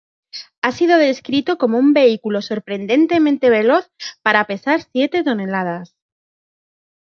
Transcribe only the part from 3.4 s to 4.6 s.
veloz para